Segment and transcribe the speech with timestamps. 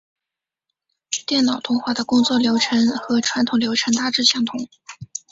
[1.27, 4.67] 电脑动画的工作流程和传统流程大致相同。